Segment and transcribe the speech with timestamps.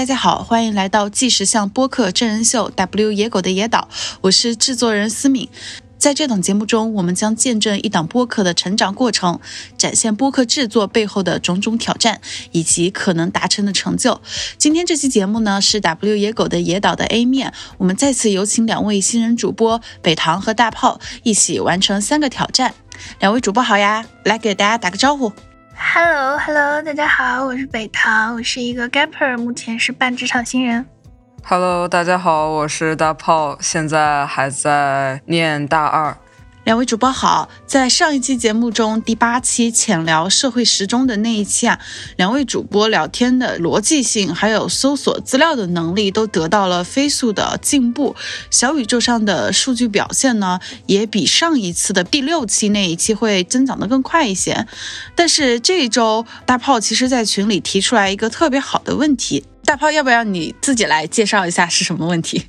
[0.00, 3.86] 大家好，欢迎来到纪实向播客真人秀《W 野狗的野岛》，
[4.22, 5.46] 我是制作人思敏。
[5.98, 9.38] 在这档节目中，我们将见证一档播客的成长过程，
[9.76, 12.22] 展现播客制作背后的种种挑战
[12.52, 14.22] 以及可能达成的成就。
[14.56, 22.74] 今天这期节目呢是 W 野狗的野岛的 A 面，我们再次有请两位新人主播北堂和大炮一起完成三个挑战。
[23.18, 25.30] 两位主播好呀，来给大家打个招呼。
[25.82, 30.86] Hello，Hello，大家好，我是北堂，我是一个 Gapper，目前是半职场新人。
[31.42, 36.14] Hello，大家好，我是大炮，现在还在念大二。
[36.64, 41.80] 两位主播好，在上一期节目中，第八期浅聊社会时钟的那一期啊，
[42.16, 48.14] 两位主播聊天的逻辑性，还有搜索资料的能力都得到了飞速的进步。
[48.50, 54.66] 小宇宙上的数据表现呢，也比上一次的第六期那一期会增长的更快一些。
[55.16, 62.44] 但是这一周，大炮其实在群里提出来一个特别好的问题，大炮要不要你自己来介绍一下是什么问题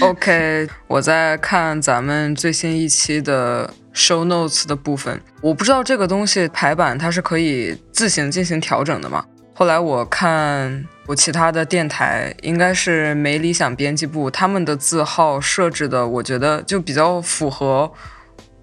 [0.00, 9.24] ？OK，我在看咱们最新一期的 show notes 的部分，我不知道这个东西排版它是可以自行进行调整的吗？
[9.54, 17.92] 后来我看我其他的电台，应该是没理想编辑部他们的字号设置的，我觉得就比较符合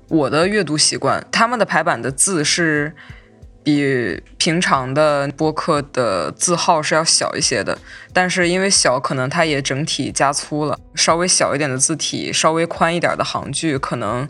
[0.08, 2.96] 我的阅读习惯，他们的排版的字是。
[3.66, 7.78] 比平常的播客的字号是要小一些的，
[8.14, 10.80] 但是因为小，可能它也整体加粗了。
[10.94, 14.30] 稍微小一点的字体，稍微宽一点的行距，可能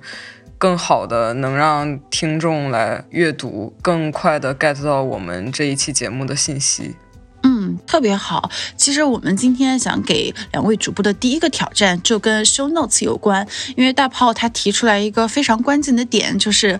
[0.58, 6.96] 更好的能让听众来阅读，更快的 get 到我们这一期节目的信息。
[7.44, 8.50] 嗯，特别好。
[8.78, 13.46] 其实我们今天想给两位主播的第一个挑战，就跟 show notes 有关，
[13.76, 16.80] 因为大炮他提出来一个非常关键的点，就是。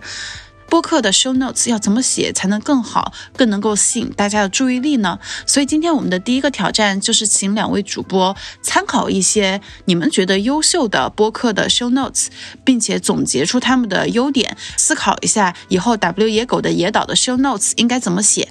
[0.68, 5.18] 播客的 show notes 要怎么写才能更好、更能够吸引大家的注意力呢？
[5.46, 12.26] 所以今天我们的第一个挑战就是请两位主播参考一些你们觉得优秀的播客的 show notes，
[12.64, 18.48] 并且总结出他们的优点，思考一下以后 W 野狗的野岛的 show notes 应该怎么写。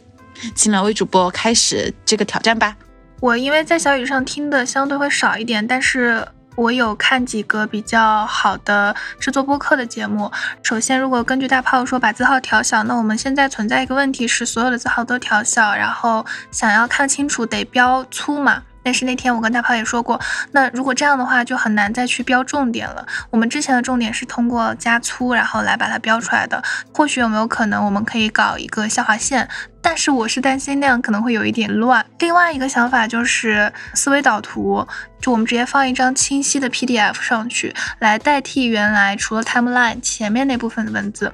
[0.56, 2.76] 请两位主播开始这个挑战吧。
[3.20, 6.28] 我因为在小雨上听的相对会少一点，但是。
[6.56, 10.32] 我有看几个比较好的制作播客的节目。
[10.64, 18.64] 首先，如果根据大炮说把字号调小，那我们现在存在一个问题是，所有的字号都调小，然后想要看清楚得标粗嘛。
[18.84, 20.22] 但是那天我跟大炮也说过，
[20.52, 23.04] 那如果这样的话，就很难再去标重点了。
[23.32, 26.62] 我们之前的重点是通过加粗，然后来把它标出来的。
[26.94, 29.50] 或许有没有可能，我们可以搞一个下划线？
[29.88, 32.04] 但是我是担心那样可能会有一点乱。
[32.18, 34.86] 另外一个想法就是思维导图，
[35.22, 41.32] 就我们直接放一张清晰的 PDF 上去，来代替原来除了 timeline 前面那部分的文字。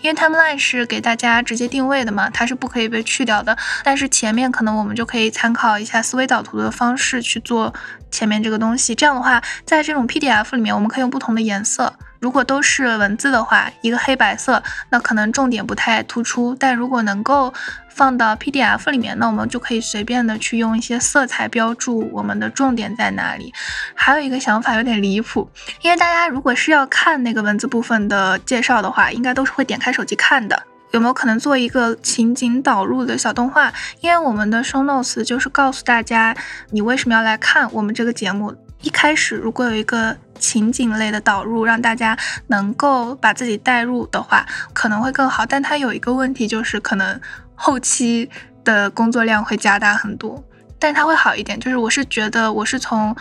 [0.00, 3.58] 因为 timeline 是给大家直接定位的嘛，它是不可以被去掉的。
[3.82, 7.74] 但是前面可能我们就可以参考一下思维导图的方式去做
[8.12, 8.94] 前面这个东西。
[8.94, 11.92] 这样的话，在这种 PDF 里面，我们可以用不同的颜色。
[12.20, 16.54] 如果都是文字的话，一个黑白色，那可能重点不太突出。
[16.58, 17.54] 但如果能够
[17.88, 23.52] 放到 PDF 里面，那我们就可以随便的去用一些色彩标注我们的重点在哪里。
[23.94, 25.48] 还有一个想法有点离谱，
[25.82, 30.64] 因为大家如果是要看那个文字部分的介绍的话，应该都是会点开手机看的。
[30.90, 33.72] 有没有可能做一个情景导入的小动画？
[34.00, 36.34] 因为我们的 Show Notes 就是告诉大家
[36.70, 38.56] 你为什么要来看我们这个节目。
[38.82, 42.16] 一开始如果有一个情景类的导入，让大家
[42.46, 45.44] 能够把自己带入的话，可能会更好。
[45.44, 47.20] 但它有一个问题，就是可能
[47.54, 48.30] 后期
[48.62, 50.44] 的工作量会加大很多。
[50.78, 53.16] 但它会好一点，就是我是觉得我是从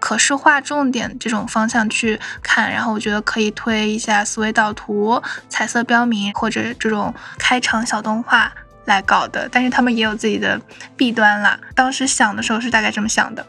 [0.00, 8.50] 可视化重点这种方向去看，然后我觉得可以推一下思维导图、彩色标明或者这种开场小动画
[8.86, 9.46] 来搞的。
[9.52, 10.58] 但是他们也有自己的
[10.96, 11.60] 弊端啦。
[11.74, 13.46] 当时想的时候是大概这么想的。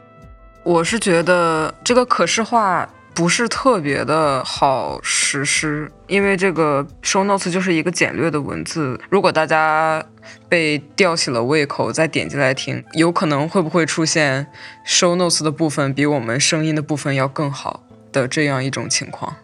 [0.63, 8.99] 我是觉得这个可视化不是特别的好实施，因为这个 show notes 就是一个简略的文字。
[9.09, 10.03] 如果大家
[10.47, 14.47] 被吊起了胃口，再点进来听，有可能会不会出现
[14.87, 17.83] show notes 的部分比我们声音的部分要更好
[18.13, 19.35] 的这样一种情况？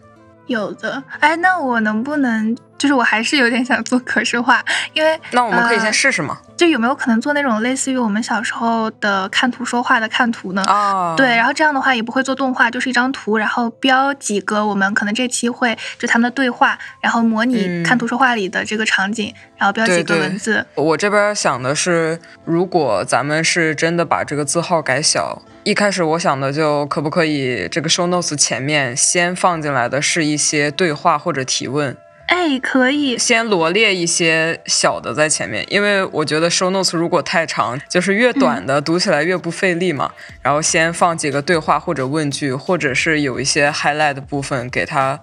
[0.46, 2.56] 有的，哎，那我能不能？
[2.80, 6.38] 就是我还是有点想做可视化，因为那我们可以先试试嘛。
[6.56, 10.62] 就有没有可能做那种类似于我们小时候的看图说话的看图呢？
[10.66, 20.64] 哦，对，然后这样的话也不会做动画，就是一张图，然后标几个我们可能这期会就他们的对话，然后模拟看图说话里的这个场景，然后标几个文字。
[20.74, 31.96] 我这边想的是，如果咱们是真的把这个字号改小，一开始我想的就可不可以这个 show notes 前面先放进来的是一些对话或者提问。
[32.30, 40.12] 哎，可以，先罗列一些小的在前面，因为我觉得 show notes 如果太长，就是越短的读起来越不费力嘛。
[40.40, 45.20] 然后先放几个对话或者问句，或者是有一些 highlight 的部分，给它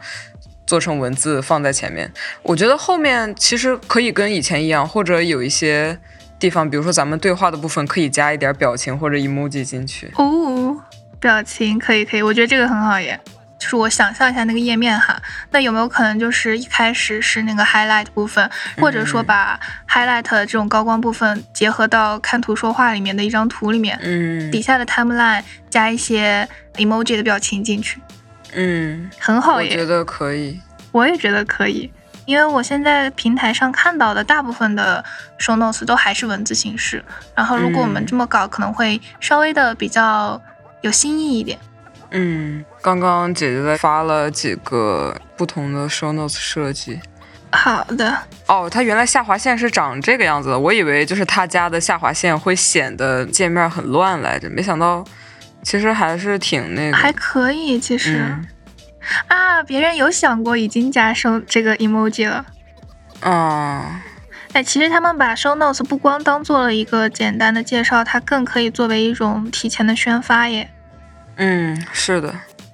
[0.66, 2.12] 做成文字放在前面。
[2.44, 5.98] 我觉得后面其实可以跟以前一样，或者有一些
[6.38, 10.12] 地方，比如说咱们对话的部分，可以加一点表情或者 emoji 进去。
[10.18, 10.76] 哦，
[11.22, 13.18] 表情可以可以，我觉得这个很好耶。
[13.60, 15.20] 就是我想象一下那个页面哈，
[15.52, 19.60] 那有没有可能就是一开始是那个 highlight 部分，或者说把
[19.90, 28.00] highlight 这种高光部分结合到看图说话里面的一张图里面，嗯，底下的 timeline 加一些 emoji 的表情进去，
[28.54, 30.62] 嗯，很好耶，我觉得可以，
[30.92, 31.92] 我也觉得可以，
[32.26, 35.04] 因为我现在平台上看到的大部分的
[35.40, 40.40] show notes 都还是文字形式，然后如果我们这么搞，可能会稍微的比较
[40.82, 41.58] 有新意一点。
[42.12, 47.00] 嗯，刚刚姐姐在发了几个不同的 show notes 设计。
[47.52, 48.18] 好的。
[48.48, 55.04] 哦，它原来下划线是长这个样子的，我以为就是他家的下划线会显得界面很乱来着，没想到
[55.64, 56.98] 其实还是挺那个。
[56.98, 58.18] 还可以，其实。
[58.20, 58.48] 嗯
[59.30, 62.46] 啊，别人有想过已经加收这个 emoji 了。
[63.22, 64.02] 嗯，
[64.52, 70.70] 哎，其实他们把 show notes 不光当做了一个简单的介绍，它更可以作为一种提前的宣发耶。
[71.38, 72.34] 嗯，是的。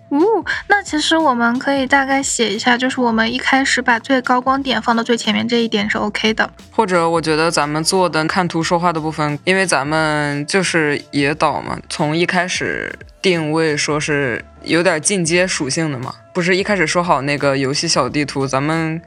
[0.10, 0.19] 哦，
[0.68, 6.48] 那其实我们可以大概写一下，就是我们一开始把最高光点放到最前面这一点是 OK 的。
[6.71, 12.94] 或者我觉得咱们做的看图说话的部分，因为咱们就是野岛嘛，从一开始
[13.24, 19.01] 定位说是有点进阶属性的嘛，不是一开始说好那个游戏小地图，咱们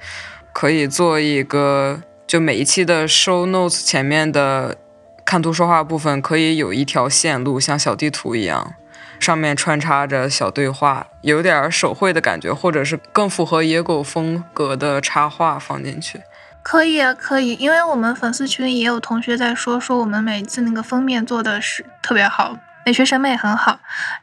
[0.52, 4.76] 可以做一个，就每一期的 show notes 前面的
[5.24, 8.74] 看图说话部分可以有一条线路，像小地图一样。
[9.18, 16.20] 上面穿插着小对话，有点手绘的感觉，或者是更符合野狗风格的插画放进去。
[16.62, 23.78] 可以啊，可以，因为我们粉丝群里也有同学在说，说我们每次那个封面做的是特别好，美学审美很好。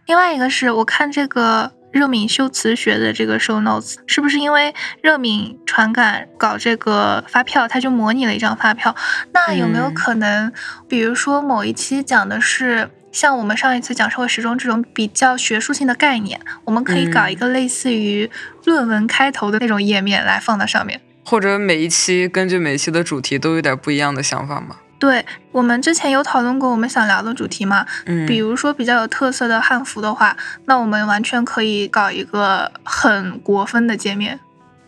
[0.05, 8.93] 另外一个是我看这个热敏修辞学的这个 show notes，是不是因为热敏传感搞这个发票，他就模拟了一张发票？
[9.31, 10.51] 那有没有可能，
[10.89, 12.89] 比如说某一期讲的是？
[13.13, 18.29] 像我们上一次讲社会时钟这种比较学术性的概念，我们可以搞一个类似于
[18.65, 24.77] 论文开头的那种页面来放到上面，或者每一期根据每一期的主题都有点不一样的想法吗？
[24.97, 34.39] 对我们之前有讨论过我们想聊的主题嘛，嗯，比如说比较有特色的汉服的话，那我们完全可以搞一个很国风的界面。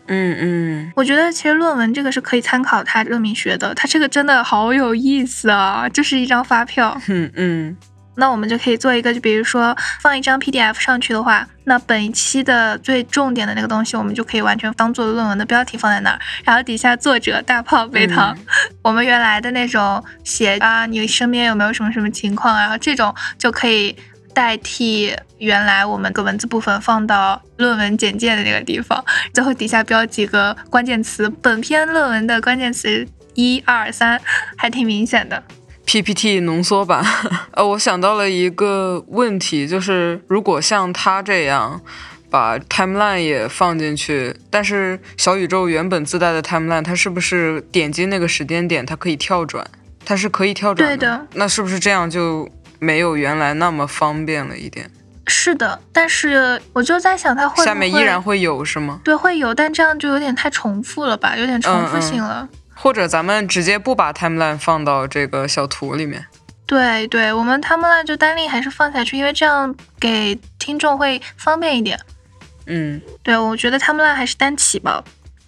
[0.08, 7.00] 嗯嗯，我觉得其实论文这个是可以参考它热敏学的，它这个真的好有意思啊，就是一张发票。
[7.08, 7.76] 嗯嗯。
[8.16, 18.36] 那我们就可以做一个，就比如说放一张 PDF 上去的话，那本一期的最重点的那个东西，我们就可以完全当做论文的标题放在那儿，然后底下作者大炮杯糖，
[18.82, 23.94] 我们原来的那种写啊，你身边有没有什么什么情况，然后这种就可以
[24.32, 29.04] 代替原来我们个文字部分放到论文简介的那个地方，
[29.34, 34.20] 最后底下标几个关键词，本篇论文的关键词一二三，
[34.56, 35.42] 还挺明显的。
[35.86, 37.02] PPT 浓缩版，
[37.52, 41.80] 呃，我想到了一个问题，就是如果像他这样
[42.28, 49.64] 把 timeline 也放进去，但是小宇宙原本自带的 timeline，它是不是点击那个时间点，它可以跳转？
[50.04, 50.96] 它是可以跳转的。
[50.96, 51.26] 对的。
[51.34, 54.90] 那是不是这样就没有原来那么方便了一点？
[55.28, 59.00] 是的，但是我就在想，它会下面依然会有是吗？
[59.02, 62.48] 对，会有，但这样就有点太重复了吧，有点重复性了。
[62.76, 66.26] 或者咱们直接不把 timeline 放到这个小图里面，
[66.66, 71.98] 对对，我们 timeline 就单例还是放下去，因为这样给听众会方便一点。
[72.66, 75.02] 嗯，对，我觉得 timeline 还是单起吧。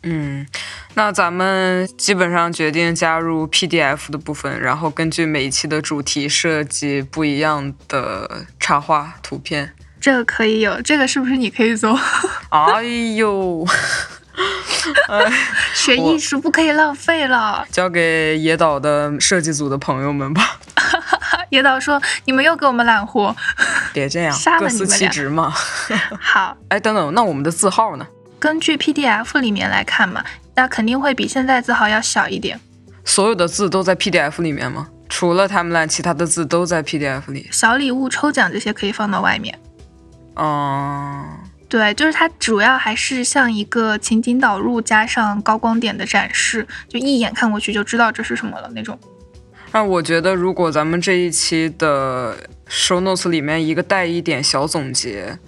[0.05, 0.47] 嗯，
[0.95, 9.75] 那咱们基本上决定加入 PDF 的部分，然后根据每一期的主题设计不一样的插画图片。
[10.01, 11.99] 这个可以有，这个是不是你可以做？
[12.51, 12.83] 哎
[13.17, 13.67] 呦！
[15.79, 20.59] 学艺术不可以浪费了，交给野岛的设计组的朋友们吧。
[21.51, 23.35] 野岛说：“你们又给我们揽活，
[23.95, 25.53] 别这样， 各司其职嘛。”
[26.21, 28.07] 好，哎，等等，那我们的字号呢？
[28.39, 30.23] 根据 PDF 里面来看嘛，
[30.55, 32.61] 那肯定会比现在字号要小一点。
[33.05, 34.89] 所有的字都在 PDF 里面吗？
[35.09, 37.49] 除了他们俩，其他的字都在 PDF 里。
[37.51, 39.59] 小礼物、抽奖这些可以放到外面。
[40.35, 41.25] 哦。
[41.69, 48.99] 对，就是它主要还是像一个情景导入加上高光点的展示，就一眼看过去就知道这是什么了那种。
[49.73, 52.35] 那我觉得，如果咱们这一期的
[52.71, 55.39] show notes 里面一个带一点小总结，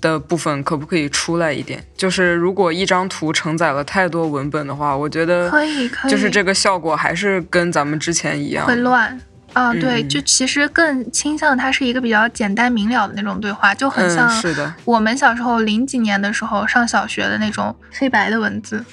[0.00, 1.84] 的部分可不可以出来一点？
[1.96, 9.20] 就是如果一张图承载了太多文本的话，我觉得可以可以，就是这个效果还是跟咱们之前一样会乱。
[9.52, 18.84] 啊，对，嗯就其实更倾向它是一个比较简单明了的那种对话，就很像嗯，是的，我们小时候零几年的时候上小学的那种黑白的文字。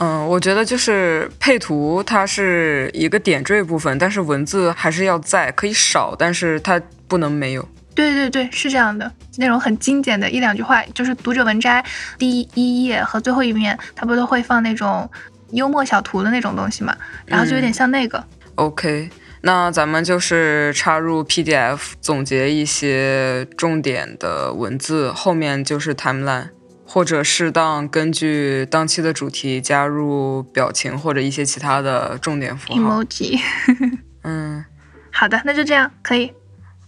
[0.00, 7.68] 嗯，我觉得就是配图它是一个点缀部分，但是文字还是要在，可以少，但是它不能没有。
[7.94, 11.84] 对对对，是这样的，那种很精简的一两句话，就是读者文摘
[12.16, 15.10] 第一页和最后一面，它不都会放那种
[15.50, 16.96] 幽默小图的那种东西嘛？
[17.26, 18.24] 然后就有点像那个。
[18.54, 19.10] OK，
[19.42, 26.48] 那咱们就是插入 PDF，总结一些重点的文字，后面就是 timeline，
[26.84, 33.02] 或者适当根据当期的主题加入表情或者一些其他的重点符号。
[33.02, 33.40] emoji。
[34.24, 34.64] 嗯
[35.12, 36.32] 好的，那就这样，可以。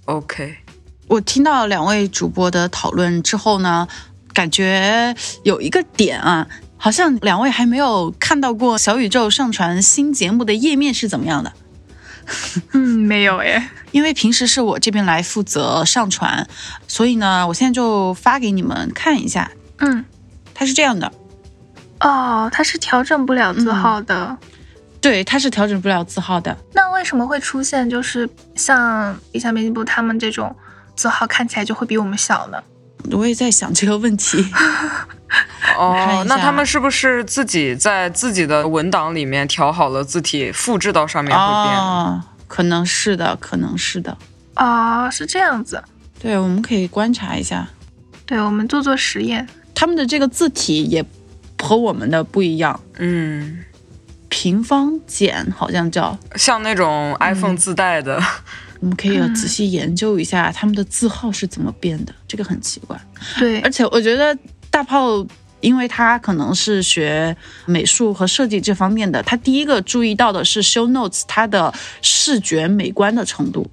[0.06, 0.56] ，OK，
[1.06, 3.86] 我听到两位主播的讨论之后呢，
[4.34, 5.14] 感觉
[5.44, 11.52] 有一个点啊，好像两位还没有看到过小宇宙上传新节目的页面是怎么样的。
[12.72, 13.70] 嗯，没有哎。
[13.92, 16.46] 因为平时是我这边来负责上传，
[16.86, 19.50] 所以呢，我现在就发给你们看一下。
[19.78, 20.04] 嗯，
[20.54, 21.12] 它是这样的，
[22.00, 24.36] 哦，它是调整不了字号的。
[25.00, 26.56] 对，它是调整不了字号的。
[26.72, 30.54] 那为什么会出现就是像理想编辑部他们这种
[30.94, 32.62] 字号看起来就会比我们小呢？
[33.12, 34.44] 我也在想这个问题。
[35.78, 41.76] 哦那他们是不是自己在自己的文档里面调好了字体，复制到上面会变？
[41.78, 44.16] 哦，可能是的，可能是的。
[44.56, 45.82] 哦，是这样子。
[46.20, 47.66] 对，我们可以观察一下，
[48.26, 49.48] 对，我们做做实验。
[49.74, 51.02] 他们的这个字体也
[51.62, 52.78] 和我们的不一样。
[52.98, 53.64] 嗯，
[54.28, 58.22] 平方简好像叫，像那种 iPhone 自带的，
[58.80, 62.98] 我们可以嗯仔细研究一下他们的字号是怎么变的，这个很奇怪。
[63.38, 64.36] 对而，且我觉得
[64.70, 65.24] 大炮，
[65.60, 73.70] 因为他可能是学美术和设计这方面的，他第一个注意到的是 show notes 它的视觉美观的程度。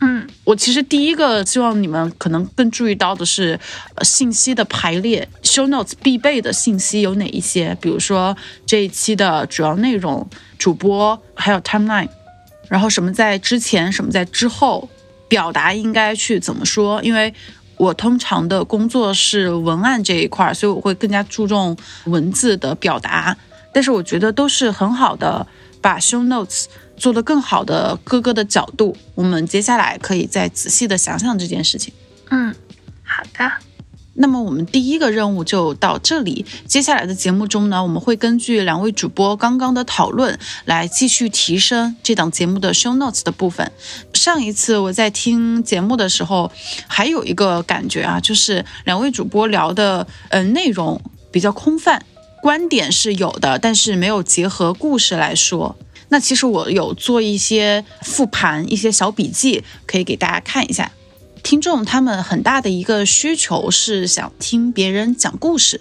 [0.00, 3.58] 嗯我其实第一个希望你们可能更注意到的是，
[3.94, 7.76] 呃，信息的排列，show notes 必备的信息有哪一些？
[7.80, 8.36] 比如说
[8.66, 12.08] 这一期的主要内容、主播，还有 timeline，
[12.68, 14.88] 然后什么在之前，什么在之后，
[15.28, 17.02] 表达应该去怎么说？
[17.02, 17.32] 因为
[17.76, 23.36] 我通常的工作是文案这一块，所以我会更加注重文字的表达。
[23.72, 25.46] 但是我觉得都是很好的，
[25.82, 26.64] 把 show notes
[26.96, 28.96] 做得更好的各个的角度。
[29.14, 31.92] 我们接下来可以再仔细的想想这件事情。
[32.30, 32.54] 嗯，
[33.02, 33.52] 好的。
[34.16, 36.44] 那么我们第一个任务就到这里。
[36.66, 43.70] 接下来的节目中呢，我们会根据两位主播刚刚的讨论来继续提升这档节目的 show notes 的部分。
[44.14, 46.50] 上一次我在听节目的时候，
[46.86, 52.02] 还有一个感觉啊，就是两位主播聊的呃内容比较空泛，
[52.40, 55.76] 观点是有的，但是没有结合故事来说。
[56.08, 60.90] 那其实我有做一些复盘，一些小笔记，可以给大家看一下。
[61.46, 65.80] 听众他们很大的一个需求是想听别人讲故事。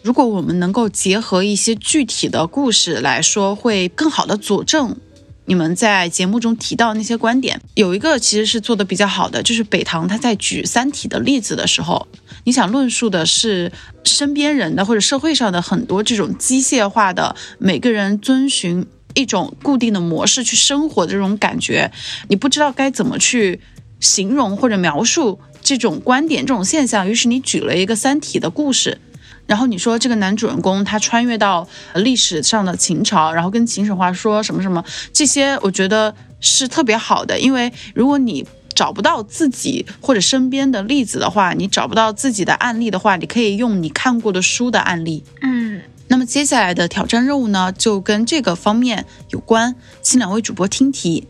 [0.00, 4.96] 如果我们能够结合一些具体的故事来说，会更好的佐证
[5.44, 7.60] 你们在节目中提到那些观点。
[7.74, 12.08] 有一个其实是做的比较好的，就是北堂他在举《三体》的例子的时候，
[12.44, 13.70] 你想论述的是
[14.04, 21.92] 身边人的或者社会上的很多这种机械化的，每个人遵循一种固定的模式去生活的这种感觉，
[22.30, 23.60] 你不知道该怎么去
[24.04, 27.08] 形容或者描述这种观点、这种现象。
[27.08, 28.98] 于是你举了一个《三体》的故事，
[29.46, 45.24] 然后你说这个男主人公他穿越到历史上的秦朝，然后跟秦始皇说什么什么，这些我觉得是特别好的，因为如果你找不到自己或者身边的例子的话，你找不到自己的案例的话，你可以用你看过的书的案例。
[45.40, 51.26] 嗯，那么接下来的挑战任务呢，就跟这个方面有关，请两位主播听题，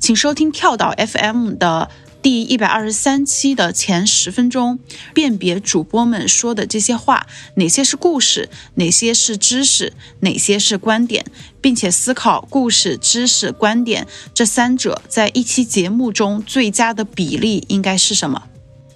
[0.00, 1.90] 请收听跳岛 FM 的
[2.22, 4.78] 第一百二十三期的前十分钟，
[5.14, 7.26] 辨别主播们说的这些话，
[7.56, 11.24] 哪些是故事，哪些是知识，哪些是观点，
[11.60, 18.42] 并且思考故事、知识、观点这三者在一期节目中最佳的比例应该是什么？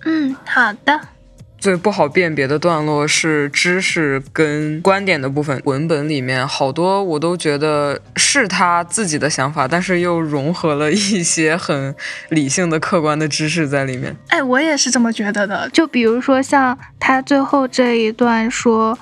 [0.07, 1.09] 嗯，好的。
[1.65, 5.59] 最不好辨别的段落是知识跟观点的部分。
[5.65, 11.95] 文本里面好多我都觉得是他自己的想法，但是又融合了一些很
[12.29, 14.15] 理性的、客观的知识在里面。
[14.29, 15.67] 哎，我也是这么觉得的。
[15.71, 18.99] 就比如说像他最后这一段说，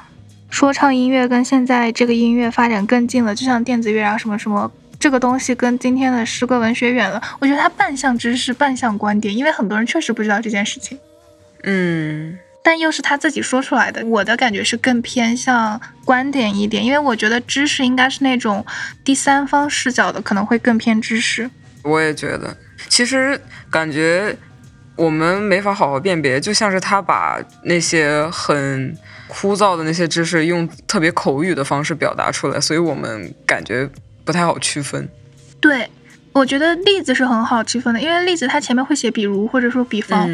[0.49, 4.71] 说唱音乐跟现在这个音乐发展更近了，就像电子乐啊什么什么。
[5.01, 10.97] 这个东西跟今天的诗歌文学远了，我觉得它半像知识，半像观点，因为很多人确实不知道这件事情。
[11.65, 14.05] 嗯，但又是他自己说出来的。
[14.07, 18.65] 我的感觉是更偏向观点一点，因为我觉得知识应该是那种
[19.05, 21.51] 第三方视角的，可能会更偏知识。
[21.83, 22.57] 我也觉得，
[22.89, 23.41] 其实
[23.71, 24.37] 感觉
[24.97, 33.89] 我们没法好好辨别，就像是他把那些很枯燥的那些知识用特别口语的方式表达出来，所以我们感觉
[34.25, 35.09] 不太好区分。
[35.61, 35.89] 对。
[36.33, 40.29] 我觉得例子是很好区分的，因为例子它前面会写比如或者说比方，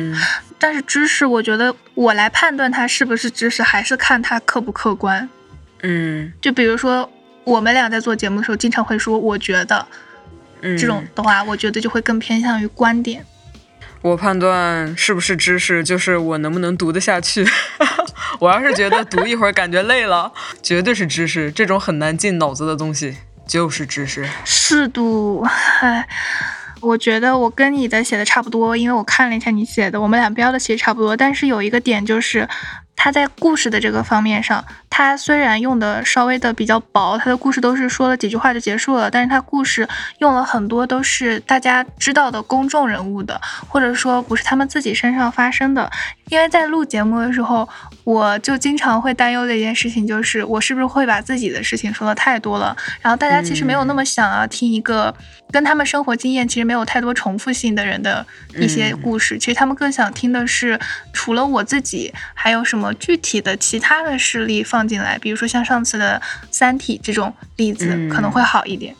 [0.59, 5.28] 但是知识，我觉得我来判断它是不是知识，还是看它客不客观。
[5.83, 7.11] 嗯，就比如说
[7.45, 9.87] 我们俩在做节目的时候，经常会说我觉得，
[10.61, 13.25] 这种的话，我觉得就会更偏向于观点。
[14.00, 17.45] 我判断是不是知识，就是我能不能读得下去。
[18.38, 23.17] 我要是觉得读一会儿感觉累了，绝对是知识，这种很难进脑子的东西。
[23.49, 25.45] 就是知识适度，
[26.81, 32.49] 我觉得我跟你的写的差不多，因为我看了一下你写的，我们俩标的其实差不多，但是有一个点就是。
[33.00, 39.88] 他在故事的这个方面上，他虽然用的稍微的比较薄，他的故事都是说了几句话就结束了，但是他故事
[40.19, 45.88] 用了很多都是大家知道的公众人物的，或者说不是他们自己身上发生的。
[46.28, 47.67] 因为在录节目的时候，
[48.05, 55.14] 我就经常会担忧的一件事情就是，我是不是会把自己的事情说的太多了，然后大家其实没有那么想要听一个
[55.50, 58.26] 跟他们生活经验其实没有太多重复性的人的
[58.57, 60.78] 一些故事，其实他们更想听的是
[61.14, 62.88] 除了我自己还有什么。
[62.95, 68.95] 具体的其他的事例放进来，比如说像上次的《三体》这种例子，可能会好一点。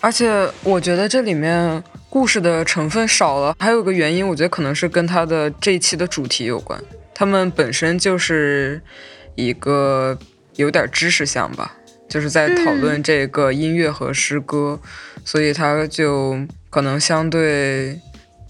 [0.00, 6.78] 而且我觉得这里面故事的成分少了，还有个原因，我觉得可能是跟他的这一期的主题有关。
[7.14, 8.82] 他们本身就是
[9.34, 10.18] 一个
[10.56, 11.74] 有点知识向吧，
[12.08, 14.78] 就是在讨论这个音乐和诗歌，
[15.24, 17.98] 所以他就可能相对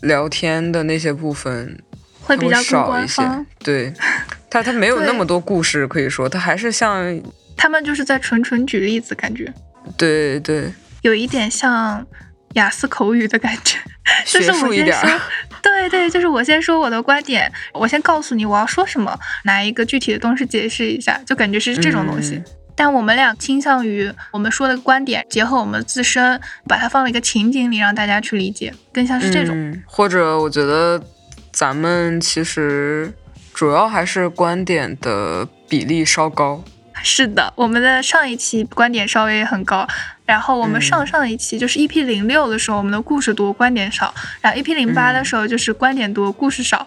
[0.00, 1.78] 聊天的那些部分。
[2.26, 3.22] 会比较少一些，
[3.58, 3.92] 对，
[4.62, 7.20] 他他没有那么多故事可以说，他还是像
[7.56, 9.52] 他们就是在纯纯举例子，感觉，
[9.96, 12.06] 对对，有一点像
[12.54, 13.78] 雅思口语的感觉，
[14.24, 15.20] 就是我先说，
[15.60, 22.40] 对对，就是我先说我的观点，我先告诉你我要说什么，拿一个具体的东西解释一下，就感觉是这种东西。
[22.76, 31.02] 但我们俩倾向于我们说的观点结合我们自身，把它放在一个情景里让大家去理解，更像是这种，或者我觉得。
[31.56, 33.12] 咱们其实
[33.54, 36.62] 主要还是观点的比例稍高。
[37.02, 39.86] 是的，我们的上一期观点稍微很高，
[40.24, 46.86] 然后我们上上一期就是 EP 零六的时候，我们的故事多，观点少；然后 EP 零八的时候就是观点多，故事少。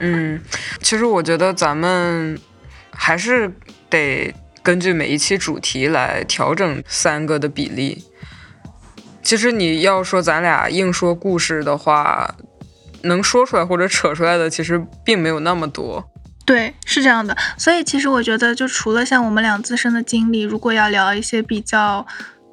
[0.00, 0.40] 嗯，
[0.80, 2.38] 其实我觉得咱们
[2.90, 3.52] 还是
[3.90, 8.04] 得根据每一期主题来调整三个的比例。
[9.22, 12.34] 其实你要说咱俩硬说故事的话。
[13.04, 16.08] 能说出来或者扯出来的，其实并没有那么多。
[16.44, 17.36] 对，是这样的。
[17.56, 22.04] 所以其实我觉得，就除了像我们俩自身的经历，如果要聊一些比较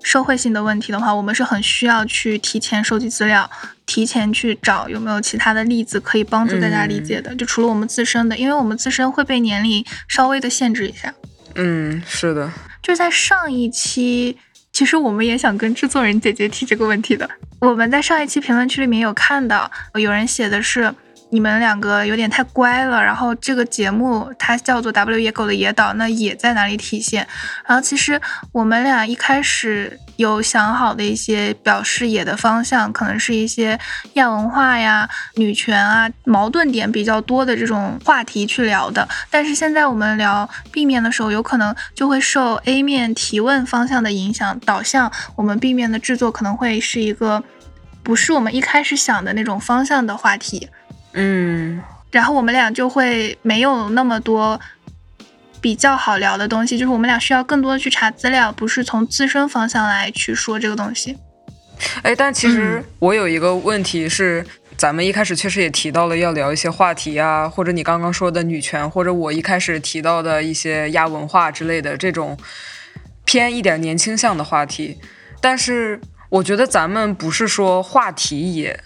[0.03, 3.49] 社会性的问题的话，我们是很需要去提前收集资料，
[3.85, 7.35] 提前去找有没有其他的例子可以帮助大家理解的。
[7.35, 11.13] 就除了我们自身的，因为我们自身会被年龄稍微的限制一下。
[11.55, 12.51] 嗯，是的。
[12.81, 14.37] 就在上一期。
[14.79, 17.29] 其实我们也想跟制作人姐姐提这个问题的。
[17.59, 20.95] 我们在上一期评论区里面有看到，有人写的是。
[21.31, 27.27] 你们两个有点太乖了，然后这个节目它叫做 W 野狗的野岛，那野在哪里体现？
[27.65, 28.19] 然后其实
[28.51, 33.79] 我们俩一开始有想好的一些表示野的方向，可能是一些
[34.13, 39.07] 亚文化呀、女权啊、矛盾点比较多的这种话题去聊的。
[39.29, 47.43] 但是现在我们聊 B 面的时候，有可能就会受 A 面提问方向的影响，导向我们 B 面的制作可能会是一个
[48.01, 50.67] 不是我们一开始想的那种方向的话题。
[51.13, 54.59] 嗯，然后我们俩就会没有那么多
[55.59, 61.17] 比较好聊的东西，就是我们俩需要更多的去查资料，不是从自身方向来去说这个东西。
[62.03, 64.45] 哎，但其实我有一个问题是，
[64.77, 72.37] 咱们一开始确实也提到了要聊一些话题啊，或者你刚刚说的女权，或者我一开始提到的一些亚文化之类的这种
[73.25, 74.99] 偏一点年轻向的话题，
[75.41, 78.79] 但是我觉得咱们不是说话题也。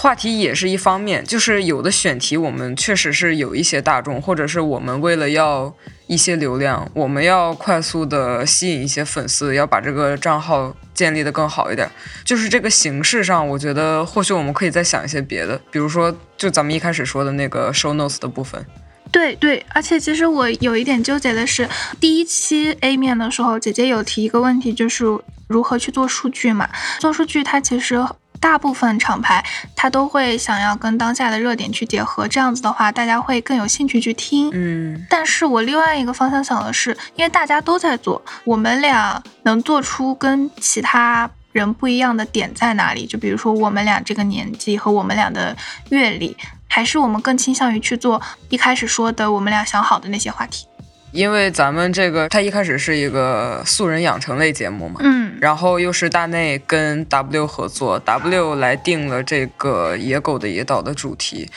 [0.00, 5.74] 话题也是一方面，就是有的选题我们确实是有一些大众，或者是我们为了要
[6.06, 11.90] 一些流量，我们要快速的吸引一些粉丝，要把这个账号建立的更好一点。
[12.24, 18.64] 就是这个形式上，我觉得或许我们可以再想一些别的，比如说就咱们一开始说的那个 show notes 的部分。
[19.10, 25.04] 对对，而且其实我有一点纠结的是，第一期 A 面的时候，姐姐有提一个问题，就是
[25.48, 26.68] 如何去做数据嘛？
[27.00, 28.06] 做数据它其实。
[28.40, 34.50] 大部分厂牌它都会想要跟当下的热点去结合，这样子的话，大家会更有兴趣去听。
[34.52, 43.06] 嗯，但是我另外一个方向想的是，因为大家都在做，我们俩能做出跟其他人不一样的点在哪里？
[43.06, 45.56] 就比如说我们俩这个年纪和我们俩的
[45.90, 46.36] 阅历，
[46.68, 50.66] 还是我们更倾向于去做一开始说的我们俩想好的那些话题。
[51.10, 61.48] 因为咱们这个它一开始是一个素人养成类节目嘛，嗯，然后又是大内跟 W 合作，W 来定了这个野狗的野岛的主题，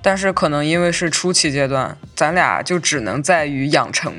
[0.00, 4.14] 但是可能因为是初期阶段，咱俩就只能在于养成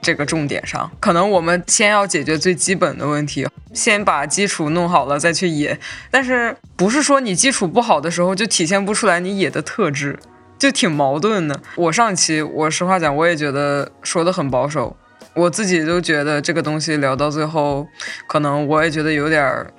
[0.00, 5.78] 这个重点上，可能我们先要解决最基本的问题，先把基础弄好了再去野，
[6.10, 10.18] 但是不是说你基础不好的时候就体现不出来你野的特质。
[10.62, 11.60] 就挺矛盾的。
[11.74, 14.96] 我上期，我实话讲，我也觉得说的很保守，
[15.34, 17.88] 我自己都觉得这个东西聊到最后，
[18.28, 19.72] 可能我也觉得有点儿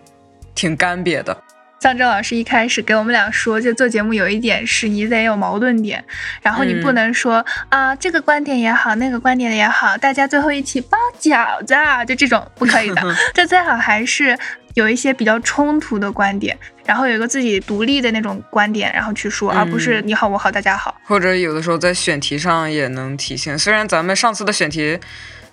[0.53, 1.37] 挺干瘪的。
[1.83, 6.01] 像郑老师一开始给我们俩说，就做节目有一点是你得有矛盾点，
[6.41, 13.01] 然后你不能说啊这个观点也好，那个观点也好，大家最后一起包饺子啊，就这种不可以的。
[13.35, 14.39] 这最好还是。
[14.75, 20.99] 有一些比较冲突的观点，然后有一个自己独立的那种观点，然后去说，而不是你好我好大家好。
[21.05, 23.55] 或者有的时候在选题上也能体现。
[23.55, 24.97] 虽然咱们上次的选题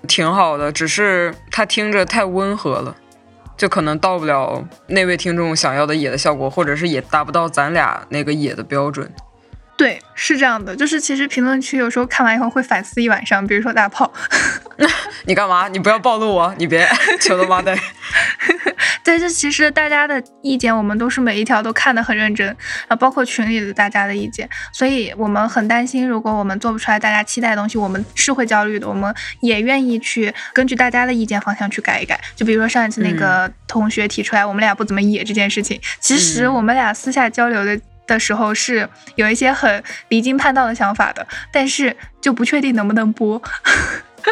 [0.08, 2.96] 挺好的，只是他听着太温和了，
[3.60, 9.12] 就可能到不了那位听众想要的野的效果，或者是也达不到咱俩那个野的标准。
[9.76, 13.46] 对，是这样的，就是其实评论区有时候看完以后会反思一晚上。
[13.46, 14.10] 比如说大炮，
[15.26, 15.68] 你干嘛？
[15.68, 16.88] 你不要暴露我，你别，
[17.20, 17.76] 求他妈的。
[19.02, 22.56] 对，这其实大家的意见，我们都是每一条都看得很认真
[22.88, 28.88] 啊，包括群里的大家的意见，所以我们很担心，如果我们做不出来大家期待的东西，我们是会焦虑的。
[28.88, 32.20] 我们也愿意去根据大家的意见方向去改一改。
[32.36, 37.80] 就比如说上一次那个同学提出来我们俩不怎么野这件事情，其实我们俩私下交流的。
[38.06, 43.40] 的时候是有一些很离经叛道的想法的，但是就不确定能不能播。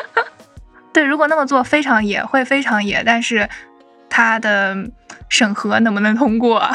[0.93, 3.49] 对，如果那么做非常野，会非常野，但是
[4.19, 4.77] 它的
[5.29, 6.69] 审核能不能通过？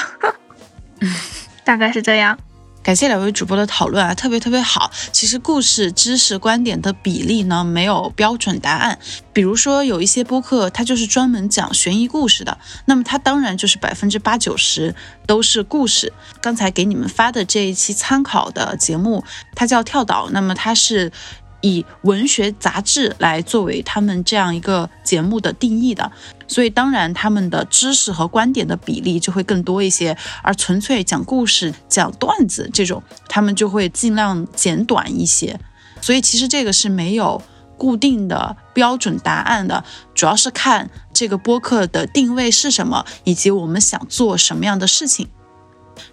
[1.65, 2.39] 大概是这样。
[2.81, 4.89] 感谢两位主播的讨论啊，特别特别好。
[5.11, 8.97] 其实故事、知识、观点的比例呢，没有标准答案。
[9.33, 14.95] 比如说有一些播客，它就是专门讲悬疑故事的，那么它当然就是百分之八九十
[15.27, 16.13] 都是故事。
[16.41, 21.11] 刚才给你们发的这一期参考的节目，它叫跳岛，那么它是。
[21.63, 26.11] 以文学杂志来作为他们这样一个节目的定义的，
[26.45, 35.57] 所以当然他们的知识和观点的比例就会更多一些，而纯粹讲故事、讲段子这种，他们就会尽量简短一些。
[36.01, 37.41] 所以其实这个是没有
[37.77, 45.29] 固定的标准答案的，主要是看这个播客的定位是什么，以及我们想做什么样的事情。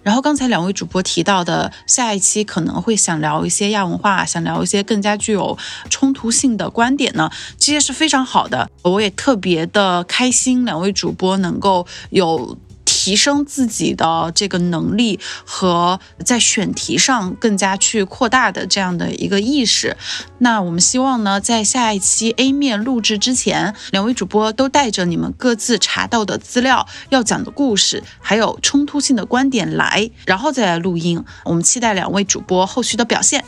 [0.03, 5.57] 然后刚才两位主播提到的下一期可能会想聊一些亚文化，想聊一些更加具有
[5.89, 12.57] 冲突性的观点呢，这些是非常好的，我也特别的开心，两位主播能够有。
[13.01, 19.97] 提升自己的这个能力和在选题上更加去扩大的这样的一个意识。
[20.37, 31.25] 那我们希望呢，在下一期 A 面录制之前，两位主播都带着你们各自查到的资料、要讲的故事，还有冲突性的观点来，然后再来录音。
[31.45, 33.43] 我们期待两位主播后续的表现。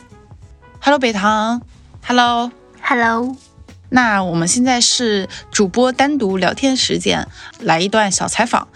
[0.80, 1.62] Hello，北堂
[2.04, 3.36] ，Hello，Hello。
[3.90, 7.28] 那我们现在是主播单独聊天时间，
[7.60, 8.66] 来一段小采访。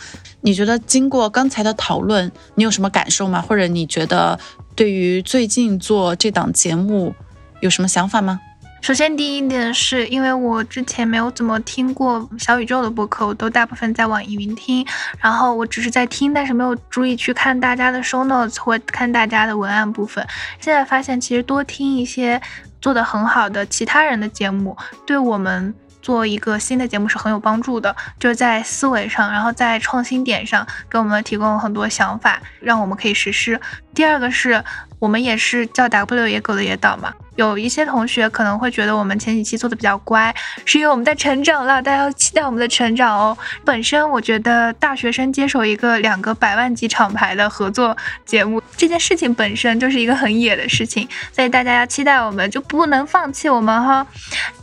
[0.40, 3.40] 你觉得经过刚才的讨论，你有什么感受吗？
[3.40, 4.38] 或者你觉得
[4.76, 7.14] 对于最近做这档节目
[7.60, 8.40] 有什么想法吗？
[8.80, 14.86] 首先，第一点是因为我之前没有怎么听过小宇宙的播客，我都大部分在网易云听，
[15.18, 20.24] 然后我只是在听，但是没有注意去看大家的 show notes 或看大家的文案部分。
[20.60, 22.40] 现在发现，其实多听一些
[22.80, 25.74] 做得很好的其他人的节目，对我们。
[26.00, 33.60] 做一个新的节目是很有帮助的，就是在思维上，然后在创新点上给我们提供很多想法，让我们可以实施。
[33.98, 34.62] 第二个是
[35.00, 37.12] 我们也是叫 W 野狗的野岛嘛。
[37.34, 40.32] 有一些同学可能会觉得我们前几期做的比较乖，
[40.64, 43.36] 是因为我们在成长了，大家要期待我们的成长哦。
[43.64, 54.06] 本身我觉得大学生接手一个两个百万级厂牌的合作节目，这件事情本身就是一个很野的事情，所以大家要期待我们，就不能放弃我们哈。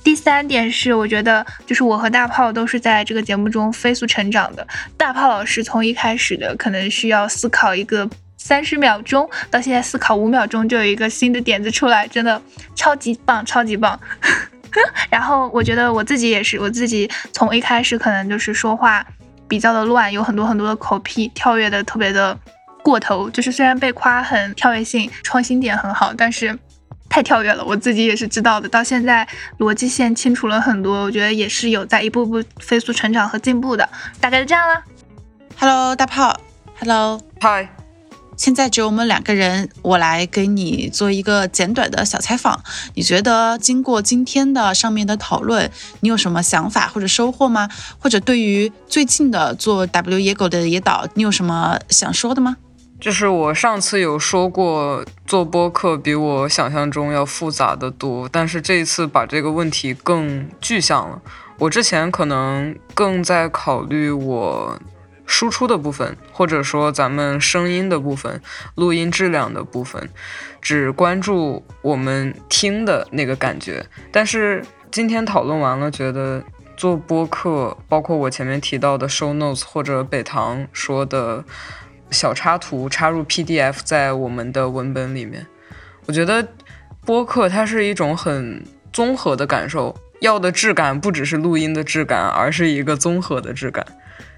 [0.02, 4.66] 第三点是，我觉得就是我和大炮都是在这个节目中飞速成长的。
[4.96, 8.10] 大炮老师从一开始的可能需要思考一个。
[8.46, 12.40] 三十秒钟到现在思考五秒钟就有一个新的点子出来，真的
[12.76, 14.00] 超级棒，超级棒。
[15.10, 19.04] 然后我觉得我自己也是，我自己从一开始可能就是说话
[19.48, 22.38] 比较的乱，有很多很多的口癖，跳跃的特别的
[22.84, 23.28] 过头。
[23.32, 26.56] 就是虽然被夸很跳跃性、创新点很好，但是
[27.10, 27.66] 太跳跃了。
[27.66, 29.28] 我自己也是知道的，到现在
[29.58, 33.90] 逻辑线清楚了很多，我觉得也是有在一步步飞速成长和进步的。
[34.22, 34.84] 大概就这样啦。
[35.58, 36.40] Hello，大炮。
[36.80, 37.75] Hello，嗨。
[38.38, 42.62] 现在只有我们两个人，我来给你做一个简短的小采访。
[42.94, 45.72] 你觉得经过今天的上面的讨论，
[46.02, 47.70] 你有什么想法或者收获吗？
[47.98, 52.58] 或者对于最近的做 W 野狗的野导，你有什么想说的吗？
[53.00, 61.22] 就是我上次有说过，做播客比我想象中要复杂的多，但是这一次把这个问题更具象了。
[61.58, 64.80] 我之前可能更在考虑我。
[65.26, 68.42] 输出的部分，或者说咱们声音的部分、
[68.76, 70.10] 录音质量的部分，
[70.62, 73.86] 只关注我们听的那个感觉。
[74.12, 76.44] 但是今天讨论完了，觉得
[76.78, 81.44] 做播客，包括我前面提到的 show notes 或者北堂说的
[82.12, 85.46] 小插图插入 PDF 在我们的文本里面，
[86.06, 86.48] 我觉得
[87.06, 93.86] 播客它是一种很综合的感受，要的质感不只是录音的质感，而是一个综合的质感。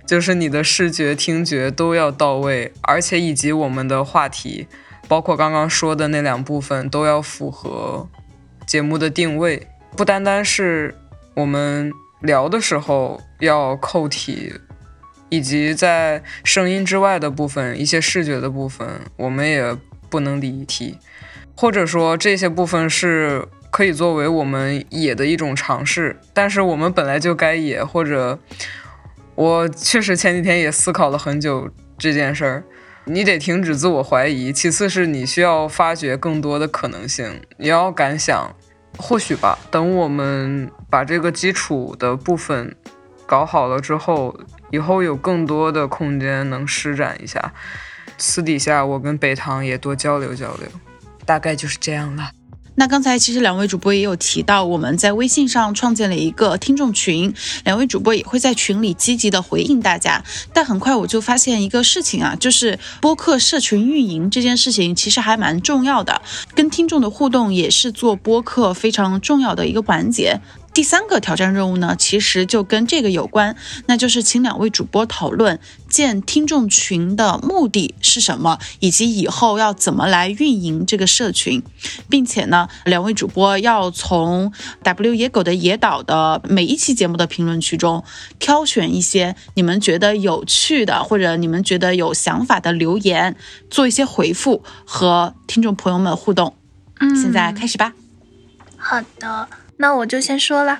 [0.07, 4.65] 就是你的视觉、听觉都要到位，而且以及我们的话题，
[5.05, 8.07] 包括刚刚说的那两部分，都要符合
[8.65, 9.67] 节目的定位。
[9.97, 10.95] 不单单是
[11.33, 11.91] 我们
[12.21, 14.53] 聊的时候要扣题，
[15.27, 19.75] 以及在声音之外的部分，一些视觉的部分，我们也
[20.09, 20.97] 不能离题。
[21.53, 28.39] 或者说这些部分是可以作为我们野的一种尝试，但是我们本来就该野，或者。
[29.38, 32.63] 我确实前几天也思考了很久这件事儿，
[33.06, 34.52] 你得停止自我怀疑。
[34.52, 38.56] 其次是你需要发掘更多的可能性，你要敢想，
[38.97, 39.60] 或许吧。
[39.69, 42.76] 等我们把这个基础的部分
[43.28, 44.36] 搞好了之后，
[44.71, 47.54] 以后有更多的空间能施展一下。
[48.17, 50.67] 私底下我跟北堂也多交流交流，
[51.28, 52.32] 大概就是这样了。
[52.79, 60.23] 那刚才其实两位主播也有提到，我们在微信上创建了一个听众群，两位主播也会在群里积极的回应大家。
[60.53, 66.21] 但很快我就发现一个事情啊，就是播客社群运营这件事情其实还蛮重要的，
[66.53, 70.39] 跟听众的互动也是做播客非常重要的一个环节。
[70.77, 73.55] 第三个挑战任务呢，其实就跟这个有关，
[73.87, 75.59] 那就是请两位主播讨论
[75.89, 81.63] 建听众群的目的是什么，以及以后要怎么来运营这个社群，
[82.11, 88.03] 并且呢，两位主播要从 W 野狗的野岛的每一期节目的评论区中
[88.37, 93.35] 挑选一些你们觉得有趣的或者你们觉得有想法的留言，
[93.71, 96.55] 做一些回复和听众朋友们互动。
[96.99, 97.93] 嗯，现在开始吧。
[98.77, 99.49] 好的。
[99.77, 100.79] 那我就先说了，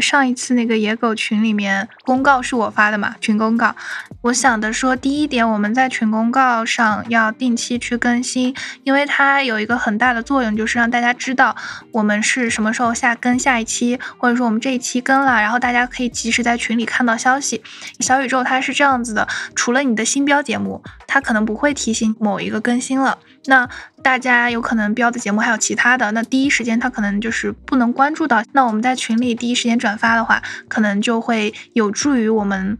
[0.00, 3.74] 上一次那个野狗群里面公告是我发的嘛，群公告。
[4.22, 11.54] 我想的说，第一点，我们在群公告上要定期去更新，因为它有一个很大的作用，就是让大家知道
[11.92, 17.62] 我们是什么时候下更下一期，或者说我们这一期更了，然后大家可以及时在群里看到消息。
[18.00, 23.18] 小宇宙它是这样子的，除了你的新标节目，它可能不会提醒某一个更新了。
[23.48, 23.68] 那
[24.06, 28.40] 大家有可能标的节目还有其他的，那第一时间他可能就是不能关注到。
[28.52, 32.78] 那我们在群里第一时间转发的话，可能就会有助于我们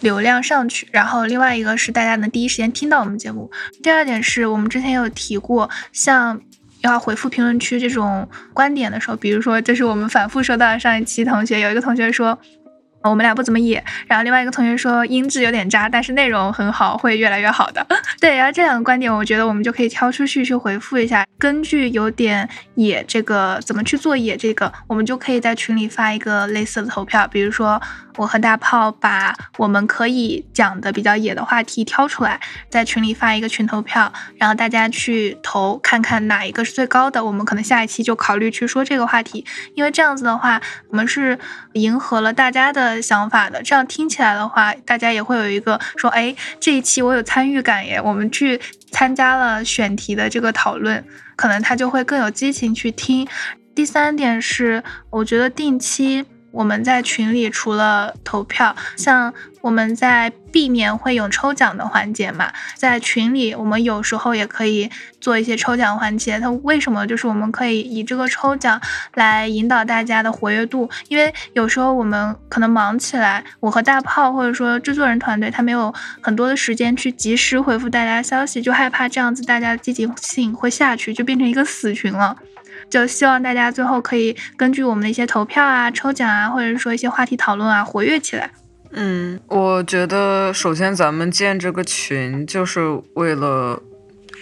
[0.00, 0.88] 流量上去。
[0.90, 3.48] 然后另外一个是大家能第一时间听到我们节目。
[3.84, 6.40] 第二点是我们之前有提过，像
[6.80, 12.36] 要回复评论区这种观点的时候，比如说这是我们反复收到上一期同学有一个同学说。
[13.10, 17.86] 我们俩不怎么野，然后另外一个同学说音质有点渣，但是内容很好，会越来越好的。
[18.20, 21.26] 对，然后这两个观点，我觉得我们就可以挑出去去回复一下。
[21.38, 27.80] 根据有点野这个怎么去做野这个，我们就可以在群里发一个类似的投票，比如说。
[28.16, 39.44] 我和大炮把我们可以讲的比较野的话题挑出来，在群里发一个群投票，然后大家去投，看看哪一个是最高的，我们可能下一期就考虑去说这个话题。
[39.74, 41.38] 因为这样子的话，我们是
[41.72, 53.26] 迎合了大家的想法的，这样听起来的话，大家也会有一个说，哎，这一期我有参与感耶，我们去参加了选题的这个讨论，可能他就会更有激情去听。
[53.74, 56.24] 第三点是，我觉得定期。
[56.54, 64.88] 我们在群里除了投票，像我们在避免会有抽奖的环节嘛，在群里我们有时候也可以
[65.20, 66.38] 做一些抽奖环节。
[66.38, 67.04] 它为什么？
[67.06, 68.80] 就是我们可以以这个抽奖
[69.14, 82.36] 来引导大家的活跃度，因为有时候我们可能忙起来，我和大炮或者说制作人团队他没有很多的时间去及时回复大家消息，就害怕这样子大家的积极性会下去，就变成一个死群了。
[82.94, 88.48] 就希望大家最后可以根据我们的一些投票啊、抽奖啊，或者说一些话题讨论啊，活跃起来。
[88.92, 93.82] 嗯，我觉得首先咱们建这个群就是为了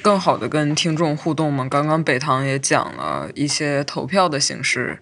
[0.02, 1.66] 更好的跟听众互动嘛。
[1.66, 4.98] 刚刚北堂也讲了一些投票的形式，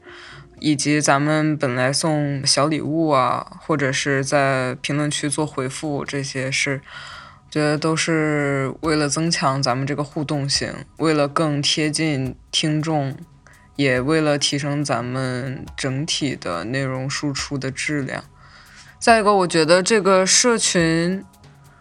[0.61, 6.81] 以及咱们本来送小礼物啊，或者是在评论区做回复这些事。
[7.51, 13.13] 觉得都是为了增强咱们这个互动性，为了更贴近听众，
[13.81, 18.23] 也为了提升咱们整体的内容输出的质量。
[18.99, 21.25] 再一个，我觉得这个社群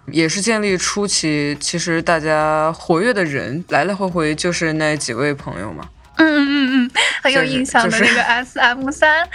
[0.05, 5.89] 也是建立初期，其实大家活跃的人来来回回就是那几位朋友嘛。
[6.19, 6.91] 嗯嗯嗯嗯，
[7.23, 9.25] 很有印象的那个 S M 三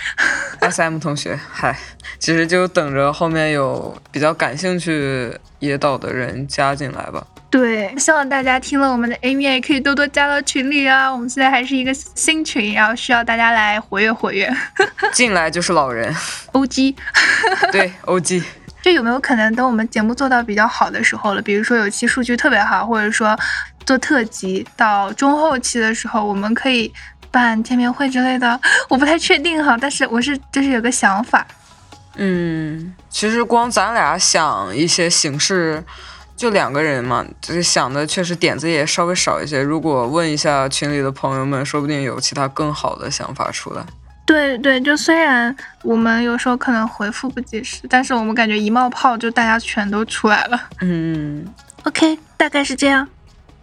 [0.61, 1.75] ，S M 同学，嗨，
[2.19, 7.27] 其实就等着后面有比较感兴趣野岛的人加进来吧。
[7.51, 11.11] 对，希望大家听了我们的 A 面也可以多多加到群里啊。
[11.11, 14.53] 我们现在还是一个新群，然后需要大家来活跃活跃。
[15.13, 16.15] 进来就是老人
[16.53, 16.95] ，O G，
[17.73, 18.43] 对 O G。
[18.83, 23.35] 就有没有可能等我们节目做到比较好的时候了，比如说有期数据特别好，或者说。
[23.87, 26.93] 做特辑到中后期的时候，我们可以
[27.31, 31.47] 办见面会之类的，我不太确定哈，但是我是就是有个想法。
[32.17, 35.83] 嗯，其实光咱俩想一些形式，
[36.37, 39.61] 就两个人嘛，就是想的确实点子也稍微少一些。
[39.61, 43.85] 如果问一下群里的朋友们，说不定有其他更好的想法出来。
[44.25, 50.69] 对对，就虽然我们有时候可能回复不及时，但是我们感觉一冒泡就大家全都出来了。
[50.81, 51.45] 嗯
[51.83, 53.07] ，OK，大概是这样。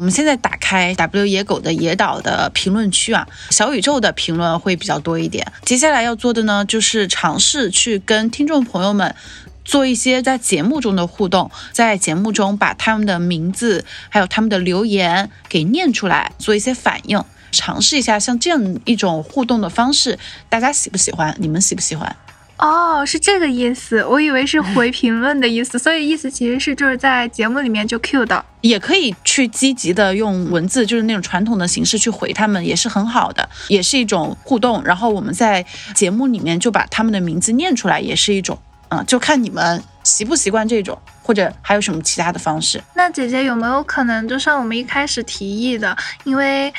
[0.01, 5.45] 我们现在打开 W 野狗的野岛的评论区啊，小宇宙的评论会比较多一点。
[5.63, 9.15] 接下来要做的呢，就是尝试去跟听众朋友们
[9.63, 20.17] 做一些在节目中的互动，在节目中把他们的名字还有他们的留言给念出来，做一些反应，尝试一下像这样一种互动的方式，
[20.49, 21.35] 大家喜不喜欢？
[21.37, 22.15] 你们喜不喜欢？
[22.61, 34.83] 哦，是这个意思，我以为是回评论的意思，所以意思其实是就是在节目里面就 Q 到，也可以去积极的用文字，就是那种传统的形式去回他们，也是很好的，也是一种互动。
[34.83, 38.55] 然后我们在节目里面就把他们的名字念出来，也是一种，
[38.89, 42.79] 嗯，就看你们习不习惯这种，或者还有什么其他的方式。
[42.93, 46.71] 那姐姐有没有可能就像我们一开始提议的，因为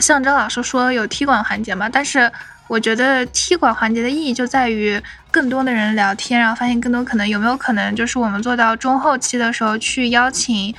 [0.00, 2.30] 像张老师说有踢馆环节嘛，但是。
[2.70, 10.72] 我觉得踢馆环节的意义就在于更多的人聊天，然后发现更多可能有没有可能就是我们做到中后期的时候去邀请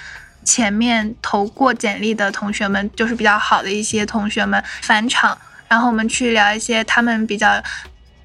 [0.46, 7.62] 前面投过简历的同学们，就是比较好的一些同学们返场，然后我们去聊一些他们比较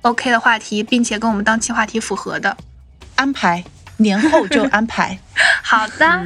[0.02, 2.56] OK 的话题，并且跟我们当期话题符合的
[3.16, 3.64] 安排，
[3.96, 5.18] 年后就安排。
[5.64, 6.24] 好的，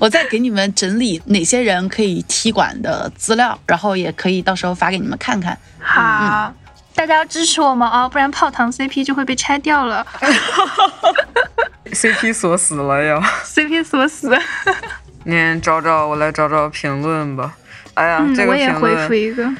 [0.00, 5.58] 我再给你们整理哪些人可以踢馆的资料，然后也可以到时候发给你们看看。
[5.78, 6.54] 好。
[6.94, 10.06] 大家要支持我们啊，不然泡糖 CP 就会被拆掉了。
[11.92, 13.20] CP 锁死了要。
[13.20, 14.38] CP 锁死。
[15.24, 17.54] 你找找，我来找找评论吧。
[17.94, 19.56] 哎呀，这个评论。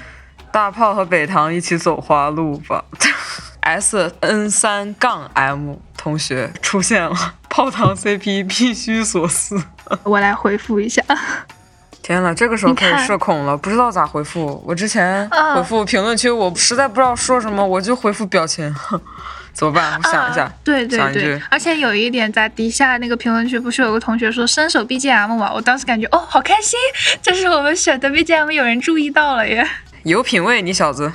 [0.50, 2.84] 大炮和北糖一起走花路吧。
[3.62, 9.62] S N 三杠 M 同学出现了，泡糖 CP 必须锁死。
[10.02, 11.02] 我来回复一下。
[12.02, 14.60] 天呐，这个时候开始社恐了，不知道咋回复。
[14.66, 18.74] 我之前回复评论区，我实在不知道说什么，我就回复表情，
[19.54, 19.96] 怎么办？
[19.96, 21.40] 我想一下，对对对。
[21.48, 25.52] 而且有一点，在底下那个评论区，不是有个同学说伸手 BGM 吗？
[25.54, 26.76] 我当时感觉哦，好开心，
[27.22, 29.64] 这是我们选的 BGM，有人注意到了耶。
[30.02, 31.12] 有品位，你小子。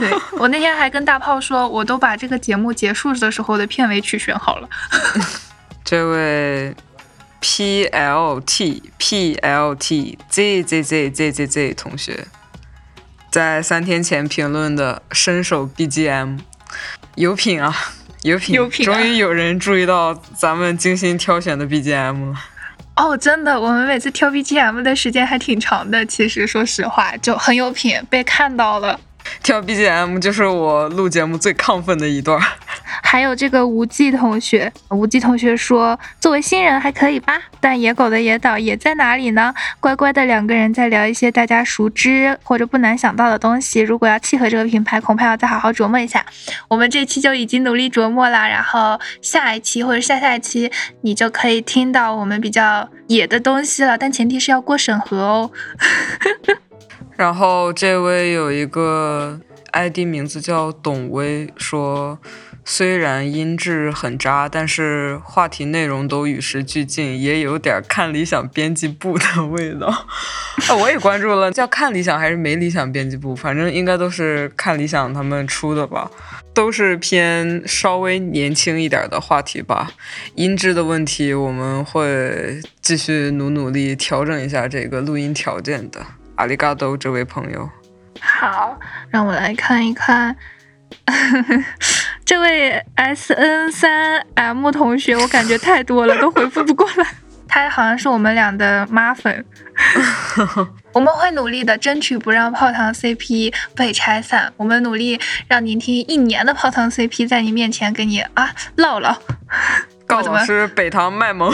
[0.00, 4.68] 对 我那天还跟大炮说，我都把这个节目结束的时候的片尾曲选好了。
[5.84, 6.74] 这位。
[7.40, 12.26] P L T P L T Z Z Z Z Z Z 同学
[13.30, 16.38] 在三天前评论的伸手 B G M
[17.14, 17.74] 有品啊，
[18.22, 22.40] 有品，有品，终于有人注意到咱们精心挑选的 B G M 了。
[22.96, 26.04] 哦，真的，我们每次挑 B G M 的时间还挺长的。
[26.04, 28.98] 其实说实话，就很有品，被看到了。
[29.42, 32.40] 跳 B G M 就是我录节目最亢奋的一段。
[33.02, 39.54] 还有这个无忌同学，无忌同学说，作为新人还可以吧，但野狗的野岛也在哪里呢？
[39.80, 43.80] 乖乖的两个人在聊一些大家熟知或者不难想到的东西。
[43.80, 46.24] 如果要契合这个品牌，恐怕要再好好琢磨一下。
[46.68, 50.70] 我们这期就已经努力琢磨了，然后下一期或者下下一期，
[51.02, 53.96] 你就可以听到我们比较野的东西了。
[53.96, 55.50] 但前提是要过审核哦。
[57.18, 59.40] 然后这位有一个
[59.72, 62.18] ID 名字叫董威，说。
[62.70, 69.86] 虽然音质很渣，但是话题内容都与时俱进，也有点看理想编辑部的味道。
[70.68, 76.10] 啊，我也关注了，叫看理想还是没理想编辑部，反正应该都是看理想他们出的吧，
[76.52, 79.92] 都是偏稍微年轻一点的话题吧。
[80.34, 86.04] 音质的问题，我们会继续努努力调整一下这个录音条件的。
[86.38, 87.68] 阿里嘎多，这位朋友。
[88.20, 88.78] 好，
[89.10, 90.36] 让我来看一看，
[92.24, 97.04] 这位 S N 三 M 同学，我感觉太多了，都回复不过来。
[97.48, 99.44] 他好像是我们俩的妈粉，
[100.92, 104.52] 我们会努力的，争取不让泡糖 CP 被拆散。
[104.58, 105.18] 我们努力
[105.48, 109.20] 让您听一年的泡糖 CP 在你面前给你啊唠唠。
[110.06, 111.52] 高老师北唐卖萌，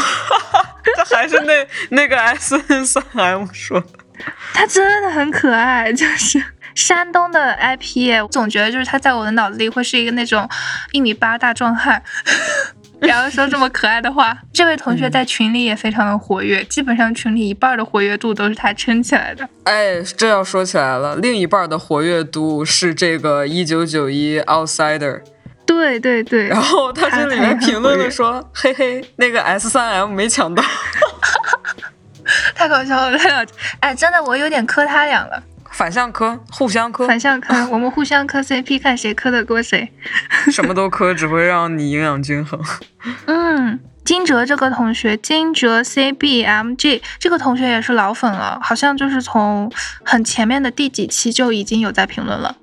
[0.95, 4.04] 这还是那那个 S N 三 M 说的。
[4.55, 6.43] 他真的很可爱，就是
[6.75, 10.49] 山东的 IP，总觉得就是他在我的脑子里会是一个那种
[10.93, 12.03] 一米八大壮汉。
[13.01, 19.47] 然后说这么可爱的话，这位同学在群里也非常的活跃，基本上群里一半的活跃度都是他撑起来的。
[19.65, 25.21] 哎，这要说起来了，另一半的活跃度是这个一九九一 Outsider。
[25.67, 26.49] 对对对。
[26.49, 30.63] 然后他这里面评论的说，嘿嘿，那个 S 三 M 没抢到，
[32.55, 33.47] 太搞笑了，太搞笑。
[33.81, 35.43] 哎，真的，我有点磕他俩了。
[35.71, 39.91] 反向磕，互相磕，反向磕，我们互相磕 CP，看谁磕得过谁。
[40.53, 42.61] 什么都磕，只会让你营养均衡。
[43.27, 49.69] 嗯，金哲这个同学，金哲 CBMG 这个同学也是老粉了，好像就是从
[50.05, 52.57] 很前面的第几期就已经有在评论了。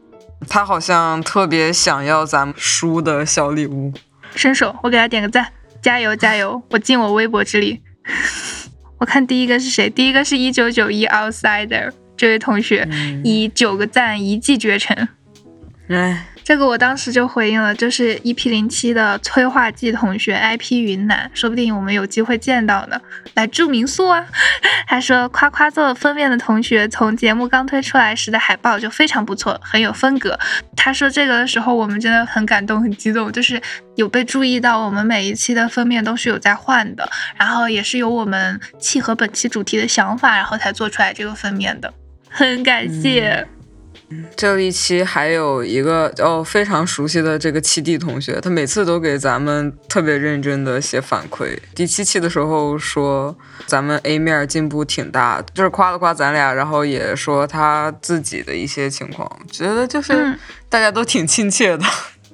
[0.48, 3.94] 他好像特别想要咱们书的小礼物，
[4.36, 5.46] 伸手，我给他点个赞，
[5.82, 7.82] 加油加油，我尽我微薄之力。
[9.02, 9.90] 我看第一个是谁？
[9.90, 11.92] 第一个是一九九一 Outsider。
[12.16, 12.88] 这位同学
[13.24, 15.10] 以九个赞一骑绝尘，
[15.88, 23.00] 哎，这个我当时就回应了，就是 EP 零七的催化剂同学 IP 云南，说不定我们有机会见到呢，
[23.36, 24.28] 来住民宿啊。
[24.86, 30.38] 他说夸夸做封面的同学，从节目刚推出来时的海报就非常不错，很有风格。
[30.76, 33.62] 他说这个的时候，我们真的很感动，很激动，就是
[33.96, 41.94] 有被注意到，我们每一期的封面都是有在换的，然后也是有我们契合本期主题的想法，然后才做出来这个封面的。
[42.30, 43.48] 很感谢。
[44.36, 51.58] 这一期还有一个哦非常熟悉的这个七弟同学，他每次都给咱们特别认真的写反馈。
[51.74, 53.36] 第七期的时候说
[53.66, 60.38] 咱们 A 面进步挺大，就是夸了夸咱俩，然后也说他自己的一些情况，觉得就是
[60.70, 61.84] 大家都挺亲切的。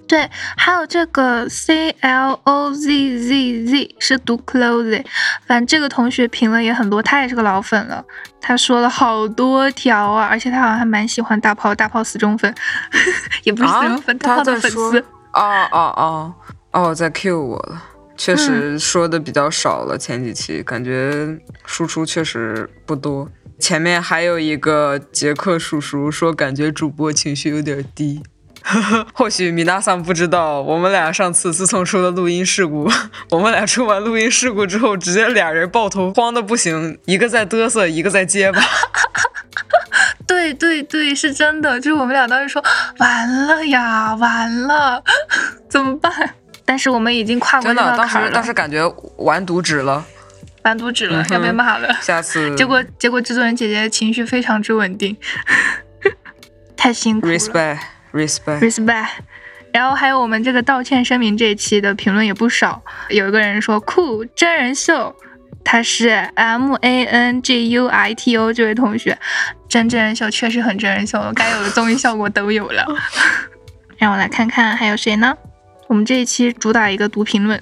[0.08, 5.04] 对，还有这个 C L O Z Z Z 是读 close，
[5.46, 8.04] 反正这个同学评论也很多，他也是个老粉了。
[8.40, 12.54] 他说了好多条啊，而且他好像还蛮喜欢大炮，大炮死忠粉，
[13.44, 15.00] 也不是死忠粉，大炮的粉丝。
[15.34, 16.34] 哦哦哦
[16.72, 17.84] 哦，在 Q 我了，
[18.16, 19.98] 确实说的比较少了。
[19.98, 23.30] 前几期感觉输出确实不多。
[23.60, 28.24] 前面还有一个杰克叔叔说，感觉主播情绪有点低。
[29.14, 32.90] 或许米娜桑不知道，我们俩上次自从出了录音事故，
[33.32, 38.62] 我们俩出完录音事故之后，直接俩人抱头慌的不行，一个在嘚瑟，一个在结巴。
[40.28, 42.64] 对对对，是真的，就是我们俩当时说
[42.98, 45.02] 完了呀，完了，
[45.70, 46.12] 怎么办？
[46.66, 47.98] 但是我们已经跨过那坎了。
[47.98, 48.86] 真的，当时当时感觉
[49.18, 50.06] 完犊子了，
[50.64, 51.96] 完犊子了，要被骂了。
[52.02, 52.54] 下次。
[52.56, 55.16] 结果结果制作人姐姐情绪非常之稳定，
[56.76, 57.34] 太辛苦了。
[57.34, 57.78] Respect。
[58.18, 59.08] respect，
[59.72, 65.16] 然后还有我们这个道歉声明这一期的评论也不少，有一个人说酷真人秀，
[65.64, 69.18] 他是 M A N G U I T O 这位同学，
[69.70, 72.86] 真真人秀确实很真人秀，该有的综艺效果都有了。
[73.98, 75.36] 让我来看看还有谁呢？
[75.88, 77.62] 我们这一期主打一个读评论。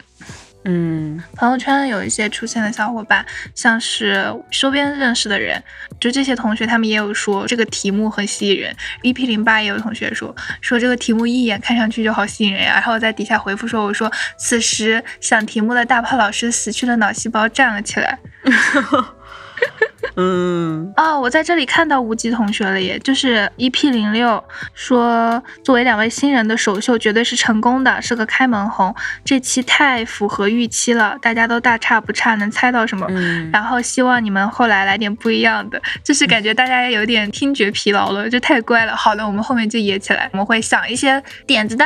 [0.67, 5.63] 嗯，朋友圈有一些出现的小伙伴，像是周边认识的人，
[5.99, 8.75] 就这些同学，他们也有说这个题目很吸引人。
[9.03, 12.73] EP 零八也有同学说，说这个题目一眼看上去就好吸引人呀。
[12.73, 18.17] 然后我在底下回复说，我说此时想题目的大炮老师死去的脑细胞站了起来。
[20.17, 24.41] 嗯哦，我在这里看到无极同学了，耶，就是 EP 零六
[24.73, 28.95] 说，作为两位新人的首秀绝对是成功的，是个开门红。
[29.25, 33.05] 这期太符合预期了，大家都大差不差，能猜到什么？
[33.51, 38.95] 然后希望你们后来来点不一样的，就是感觉大家有点听觉疲劳了，就太乖了。
[38.95, 41.85] 好的，我们后面就野起来，我们会想一些点子的。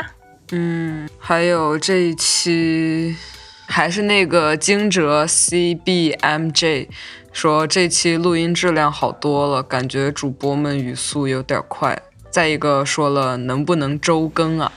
[0.52, 3.16] 嗯，还有这一期
[3.68, 6.88] 还是那个惊蛰 CBMJ。
[7.42, 11.98] 说这期录音质量好多了，感觉主播们语速有点快。
[12.30, 14.70] 再一个说了能不能周更啊？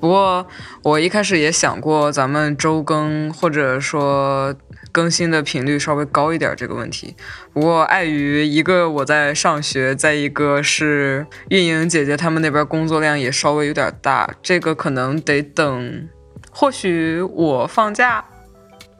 [0.00, 0.44] 不过
[0.82, 4.52] 我一开始也想过咱们周更，或者说
[4.90, 7.14] 更新的频率稍微高一点这个问题。
[7.52, 16.08] 不过碍于一个我在上学，再一个是运营姐姐他们那边工作量也稍微有点大，这个可能得等，
[16.50, 18.24] 或许我放假，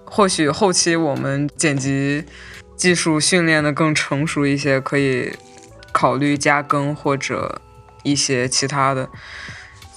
[0.04, 2.24] 或许后期我们剪辑
[2.76, 5.32] 技术训练的更成熟一些，可以
[5.92, 7.60] 考虑加更或者
[8.02, 9.08] 一些其他的。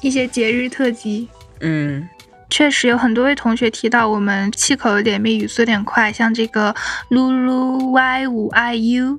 [0.01, 1.27] 一些节日特辑，
[1.59, 2.07] 嗯，
[2.49, 6.73] 确实有很多位同学提到我们气口有点密，语速有点快，像这个
[7.09, 9.17] lulu y 五 i u，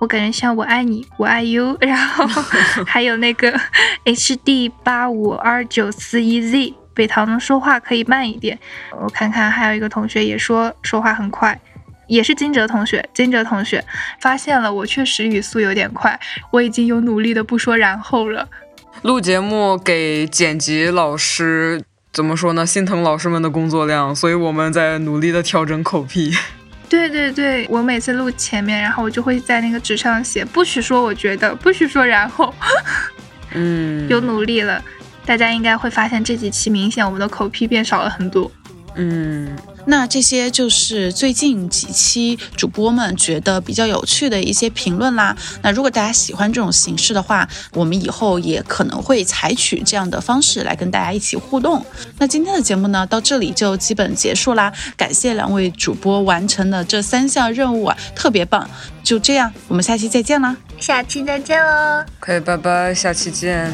[0.00, 2.26] 我感觉像我爱你，我爱 you， 然后
[2.86, 3.58] 还有那个
[4.04, 8.58] h d 八五二九四一 z，北唐说话可以慢一点，
[9.00, 11.58] 我看看还有一个同学也说说话很快，
[12.06, 13.84] 也是金哲同学，金哲同学
[14.20, 16.18] 发现了我确实语速有点快，
[16.50, 18.48] 我已经有努力的不说然后了。
[19.02, 21.82] 录节目给剪辑老师
[22.12, 22.64] 怎么说呢？
[22.64, 26.32] 心疼老师们的工作量，所以我们在努力的调整口癖。
[26.88, 32.54] 对对对，我每次录前面，然后我就会在那个纸上写，不许说我觉得，不许说然后。
[33.52, 34.82] 嗯， 有努力了，
[35.26, 38.50] 大家应该会发现这几期明显我们的口癖变少了很多。
[38.94, 39.56] 嗯。
[39.86, 45.36] 那这些就是最近几期主播们觉得比较有趣的一些评论啦。
[45.62, 51.84] 那如果大家喜欢这种形式的话，我们以后也可能会采取这样的方式来跟大家一起互动。
[52.18, 54.72] 那今天的节目呢，到这里就基本结束啦。
[54.96, 58.68] 感谢两位主播完成的这三项任务啊，特别棒。
[59.02, 60.56] 就这样，我们下期再见啦！
[60.80, 62.02] 下期再见喽！
[62.18, 63.70] 可以，拜拜，下期见。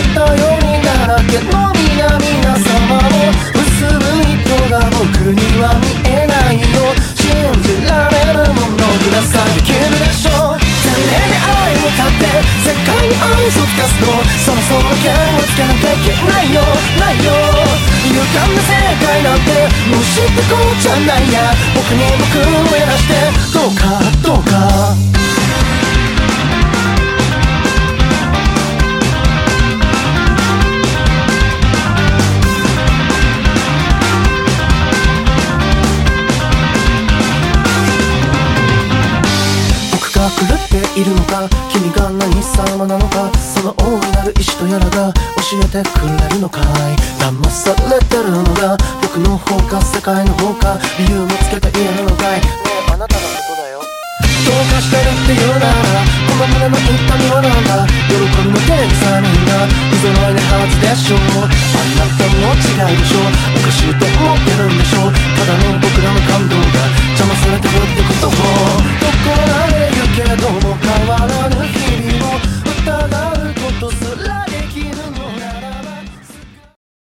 [0.00, 3.86] ったようにだらけの皆々様も薄
[4.26, 7.30] い糸が僕には見えないよ信
[7.62, 14.08] じられるものくださいできるでしょう全霊で愛を立って世界に愛を吹かすと
[14.42, 16.62] そろそろ剣をつけなきゃいけないよ
[16.98, 17.30] ないよ
[18.08, 19.52] 歪んだ世界なんて
[19.90, 23.14] もう知ってこうじゃないや僕に僕をやらして
[23.54, 25.19] どうかどうか。
[40.70, 45.12] ているのか君が何様なのかその大いなる意志とやらが
[45.42, 46.62] 教えてくれるのかい。
[47.18, 52.40] 騙されてるのが僕の方か世界の方か理由もつけた嫌なのかい。
[52.40, 52.46] ね
[52.86, 53.82] えあなたのことだよ。
[53.82, 55.74] どうかしてるっていうなら
[56.30, 56.86] この胸の痛
[57.18, 57.82] みはなんだ。
[58.06, 61.50] 喜びの店員さんなんな不揃いなはずでしょあ
[61.98, 66.86] なたも違いでしょおかしいと思ってるんでしょただの僕らの感動が
[67.18, 68.30] 邪魔されてるってことを。
[68.30, 69.89] どこまで
[70.22, 72.92] けども変わらぬ日々も疑
[73.32, 74.49] うことすら